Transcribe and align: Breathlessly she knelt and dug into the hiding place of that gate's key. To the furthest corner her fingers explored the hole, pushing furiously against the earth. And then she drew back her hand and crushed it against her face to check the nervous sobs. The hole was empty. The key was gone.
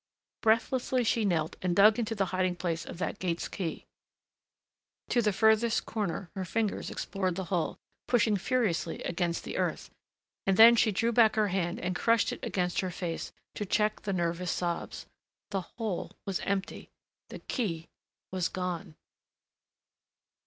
Breathlessly 0.41 1.03
she 1.03 1.25
knelt 1.25 1.57
and 1.61 1.75
dug 1.75 1.99
into 1.99 2.15
the 2.15 2.25
hiding 2.33 2.55
place 2.55 2.87
of 2.87 2.97
that 2.97 3.19
gate's 3.19 3.47
key. 3.47 3.85
To 5.09 5.21
the 5.21 5.31
furthest 5.31 5.85
corner 5.85 6.31
her 6.35 6.43
fingers 6.43 6.89
explored 6.89 7.35
the 7.35 7.43
hole, 7.53 7.77
pushing 8.07 8.35
furiously 8.35 9.03
against 9.03 9.43
the 9.43 9.57
earth. 9.57 9.91
And 10.47 10.57
then 10.57 10.75
she 10.75 10.91
drew 10.91 11.11
back 11.11 11.35
her 11.35 11.49
hand 11.49 11.79
and 11.79 11.95
crushed 11.95 12.31
it 12.33 12.43
against 12.43 12.79
her 12.79 12.89
face 12.89 13.31
to 13.53 13.63
check 13.63 14.01
the 14.01 14.11
nervous 14.11 14.49
sobs. 14.49 15.05
The 15.51 15.61
hole 15.77 16.17
was 16.25 16.39
empty. 16.39 16.89
The 17.29 17.37
key 17.37 17.87
was 18.31 18.47
gone. 18.47 18.95